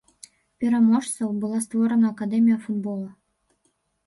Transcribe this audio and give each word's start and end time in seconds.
Пераможцаў, 0.61 1.35
была 1.43 1.59
створана 1.67 2.07
акадэмія 2.15 2.57
футбола. 2.65 3.09